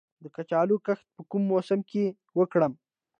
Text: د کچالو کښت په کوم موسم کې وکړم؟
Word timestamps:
د 0.23 0.25
کچالو 0.35 0.75
کښت 0.85 1.07
په 1.15 1.21
کوم 1.29 1.43
موسم 1.51 1.79
کې 1.89 2.03
وکړم؟ 2.39 2.73